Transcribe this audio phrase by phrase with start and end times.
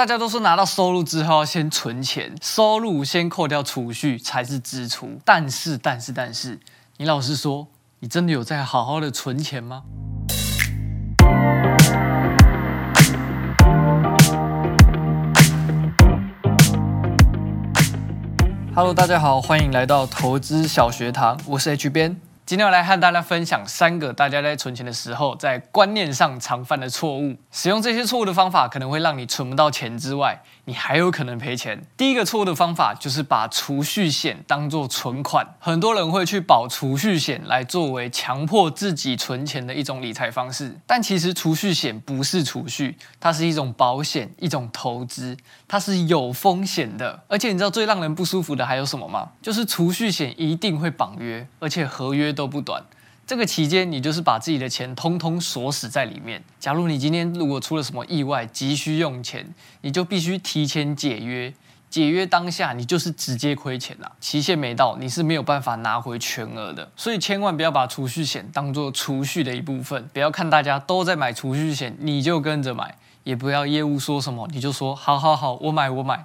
[0.00, 5.20] 大家都说拿到收入之后要先存钱，收入先扣掉储蓄才是支出。
[5.26, 6.58] 但是，但是，但是，
[6.96, 9.82] 你老实说，你真的有在好好的存钱吗
[18.74, 22.29] ？Hello，大家好，欢迎来到投资小学堂，我是 H 编。
[22.50, 27.36] 今天我来和大家分享三个大家在存钱的时候在观念上常犯的错误。
[27.52, 31.80] 使用这些错误的方法，可能会让你存不到钱之外，你还有可能赔钱。
[31.96, 35.46] 第一个错误的方法就是把储蓄险当做存款。
[35.60, 45.36] 很多人会去保储蓄险来作为强迫自己存钱的一种理财方式，但其实储蓄险不是储蓄，它是一种保险，一种投资，
[45.68, 47.22] 它是有风险的。
[47.28, 49.28] 而且你知道最让人不舒服的还有什么吗？
[49.40, 52.82] 就是储蓄险一定会绑约，而且合约都不短，
[53.26, 56.42] 这个期间你就是把自己的钱通通锁死在里面。
[56.58, 59.46] 假如你今天如果出了什么意外，急需用钱，
[59.82, 61.52] 你就必须提前解约。
[61.90, 66.90] 解约当下你就是直接亏钱了，期限没到，你是没有办法拿回全额的。
[66.96, 76.24] 所以千万不要把储蓄险当做储蓄的一部分，不要看大家都在买储蓄险，你就跟着买，也不要业务说什么你就说好好好，我买我买。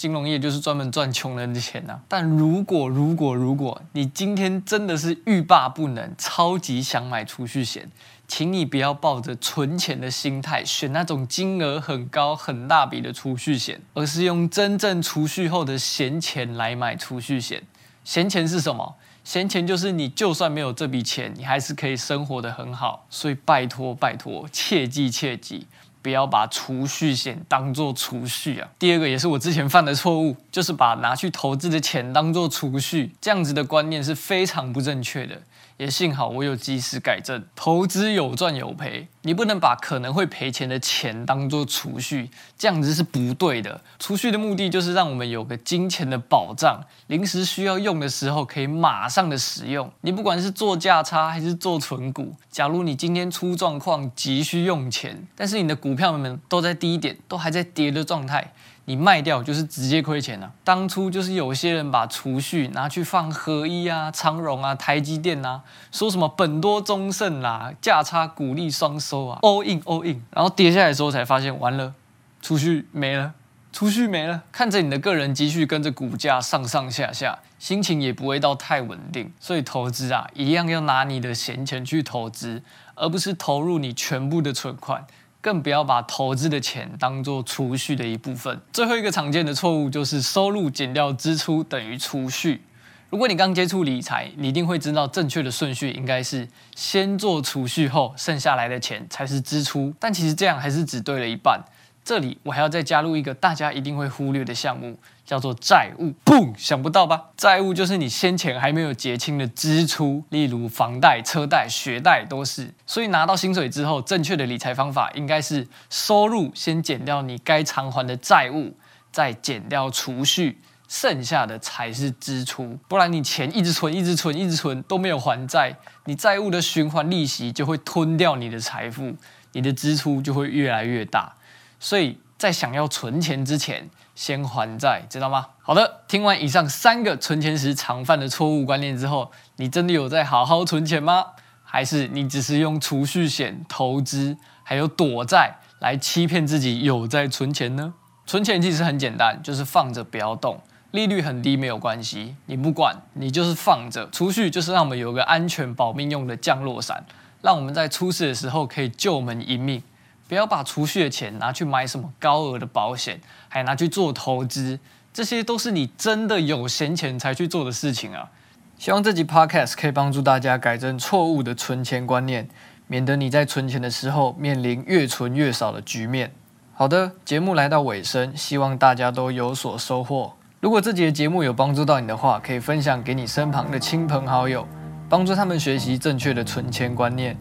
[0.00, 2.00] 金融业就是专门赚穷人的钱呐、啊。
[2.08, 7.86] 但如果如果如果你今天真的是欲罢不能，超级想买储蓄险，
[8.26, 17.62] 请你不要抱着存钱的心态选那种金额很高很大笔的储蓄险，而是用真正储蓄后的闲钱来买储蓄险。
[18.02, 18.96] 闲钱是什么？
[19.22, 23.04] 闲钱就是你就算没有这笔钱，你还是可以生活得很好。
[23.10, 25.66] 所以拜托拜托，切记切记。
[26.02, 28.68] 不要把储蓄险当做储蓄啊！
[28.78, 35.40] 第二个也是我之前犯的错误，就是把拿去投资的钱当做储蓄，这样子的观念是非常不正确的。
[35.76, 43.80] 也幸好我有及时改正，投资有赚有赔，你不能把可能会赔钱的钱当做储蓄，这样子是不对的。
[43.98, 49.90] 储蓄的目的就是让我们有个金钱的保障，临时需要用的时候可以马上的使用。
[50.00, 58.52] 你不管是做价差还是做存股，假如你今天出状况急需用钱，但是你的股票们都在低点，都还在跌的状态。
[58.86, 60.52] 你卖掉就是直接亏钱了。
[60.64, 71.94] 当初就是有些人把储蓄拿去放合一啊、昌荣啊、台积电啊，说什么本多终胜啦、价差股利双收啊，all in all in，然后跌下来的时候才发现完了，
[72.42, 73.32] 储蓄没了，
[73.72, 74.42] 储蓄没了。
[74.50, 79.32] 看着你的个人积蓄跟着股价上上下下，心情也不会到太稳定。
[79.38, 82.62] 所以投资啊，一样要拿你的闲钱去投资，
[82.96, 85.06] 而不是投入你全部的存款。
[85.40, 88.60] 更不要把投资的钱当做储蓄的一部分。
[88.72, 92.62] 最后一个常见的错误就是收入减掉支出等于储蓄。
[93.08, 96.46] 如果你刚接触理财，你一定会知道正确的顺序应该是
[96.76, 99.92] 先做储蓄后，剩下来的钱才是支出。
[99.98, 101.60] 但其实这样还是只对了一半。
[102.02, 106.12] 这里我还要再加入一个大家一定会忽略的项目，叫做债务。
[106.24, 107.26] 砰，想不到吧？
[107.36, 112.72] 债务就是你先前还没有结清的支出，例如房贷、车贷、学贷都是。
[112.86, 118.74] 所以拿到薪水之后，正确的理财方法应该是收入先减掉你该偿还的债务，
[119.12, 122.76] 再减掉储蓄，剩下的才是支出。
[122.88, 129.14] 不然你钱一直存、一直存、一直存都没有还债，你债务的循环利息就会吞掉你的财富，
[129.52, 131.34] 你的支出就会越来越大。
[131.80, 135.48] 所以在想要存钱之前，先还债，知道吗？
[135.62, 141.24] 好的，听完以上三个存钱时常犯的错误观念之后，你真的有在好好存钱吗？
[141.64, 147.94] 还是你只是用储蓄险、投资还有躲债来欺骗自己有在存钱呢？
[148.26, 150.60] 存钱其实很简单，就是放着不要动，
[150.90, 154.08] 利率很低没有关系，你不管，你就是放着。
[154.10, 157.04] 储蓄就是让我们有个安全保命用的降落伞，
[157.40, 159.82] 让我们在出事的时候可以救我们一命。
[160.30, 164.78] 不要把储蓄的钱拿去买什么高额的保险，还拿去做投资，
[165.12, 168.30] 这些都是你真的有闲钱才去做的事情啊！
[168.78, 172.48] 希望这集 Podcast 可以帮助大家改正错误的存钱观念，
[172.86, 176.32] 免得你在存钱的时候面临越存越少的局面。
[176.74, 180.34] 好的，节目来到尾声，希望大家都有所收获。
[180.60, 184.64] 如果这集的节目有帮助到你的话，可以分享给你身旁的亲朋好友，
[185.08, 187.36] 帮助他们学习正确的存钱观念。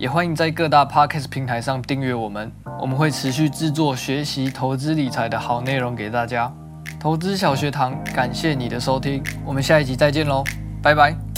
[0.00, 2.50] 也欢迎在各大 Podcast 平台上订阅我们，
[2.80, 6.50] 我们会持续制作学习投资理财的好内容给大家。
[6.98, 10.42] 投资小学堂，感谢你的收听，我们下一集再见喽，
[10.82, 11.29] 拜拜。